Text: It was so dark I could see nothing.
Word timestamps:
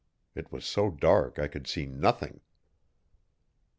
It 0.33 0.51
was 0.51 0.65
so 0.65 0.89
dark 0.89 1.37
I 1.37 1.47
could 1.47 1.67
see 1.67 1.85
nothing. 1.85 2.39